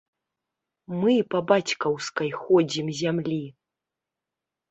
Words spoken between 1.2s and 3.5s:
па бацькаўскай ходзім зямлі!